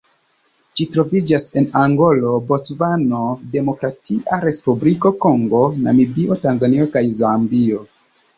Ĝi 0.77 0.85
troviĝas 0.93 1.43
en 1.61 1.67
Angolo, 1.81 2.31
Bocvano, 2.51 3.19
Demokratia 3.57 4.41
Respubliko 4.47 5.13
Kongo, 5.27 5.61
Namibio, 5.85 6.39
Tanzanio 6.49 6.91
kaj 6.99 7.07
Zambio. 7.21 7.85